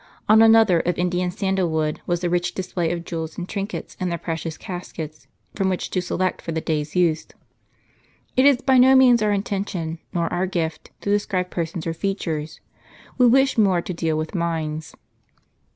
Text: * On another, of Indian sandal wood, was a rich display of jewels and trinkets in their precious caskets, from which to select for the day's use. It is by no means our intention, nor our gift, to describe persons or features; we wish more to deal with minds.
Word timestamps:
* 0.17 0.27
On 0.27 0.41
another, 0.41 0.79
of 0.79 0.97
Indian 0.97 1.29
sandal 1.29 1.69
wood, 1.69 2.01
was 2.07 2.23
a 2.23 2.29
rich 2.31 2.55
display 2.55 2.91
of 2.91 3.05
jewels 3.05 3.37
and 3.37 3.47
trinkets 3.47 3.95
in 3.99 4.09
their 4.09 4.17
precious 4.17 4.57
caskets, 4.57 5.27
from 5.53 5.69
which 5.69 5.91
to 5.91 6.01
select 6.01 6.41
for 6.41 6.51
the 6.51 6.59
day's 6.59 6.95
use. 6.95 7.27
It 8.35 8.47
is 8.47 8.61
by 8.63 8.79
no 8.79 8.95
means 8.95 9.21
our 9.21 9.31
intention, 9.31 9.99
nor 10.11 10.25
our 10.33 10.47
gift, 10.47 10.89
to 11.01 11.11
describe 11.11 11.51
persons 11.51 11.85
or 11.85 11.93
features; 11.93 12.59
we 13.19 13.27
wish 13.27 13.59
more 13.59 13.79
to 13.83 13.93
deal 13.93 14.17
with 14.17 14.33
minds. 14.33 14.95